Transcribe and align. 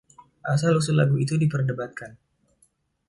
Asal 0.53 0.73
usul 0.81 0.95
lagu 0.99 1.15
itu 1.25 1.35
diperdebatkan. 1.43 2.11